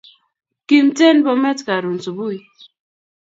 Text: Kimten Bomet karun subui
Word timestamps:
Kimten 0.67 1.17
Bomet 1.25 1.59
karun 1.67 1.97
subui 2.05 2.37